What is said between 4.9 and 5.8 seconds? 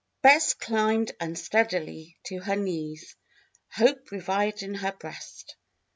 breast.